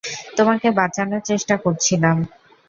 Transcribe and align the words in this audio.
তোমাকে 0.37 0.67
বাঁচানোর 0.71 1.21
চেষ্টা 1.21 1.55
করছিলাম। 1.57 2.17